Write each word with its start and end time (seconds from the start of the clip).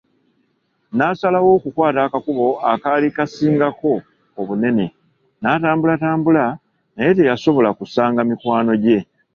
Naasalawo 0.97 1.49
okukwata 1.57 1.99
akakubo 2.03 2.45
akaali 2.71 3.07
kasingako 3.15 3.93
obunene, 4.39 4.85
n'atambulatambula, 5.41 6.45
naye 6.95 7.11
teyasobola 7.17 7.69
kusanga 7.79 8.21
mikwano 8.29 8.73
gye. 8.83 8.97